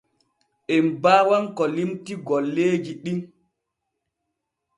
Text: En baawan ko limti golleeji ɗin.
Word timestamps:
En 0.75 0.87
baawan 1.03 1.45
ko 1.55 1.63
limti 1.75 2.13
golleeji 2.27 2.93
ɗin. 3.03 3.19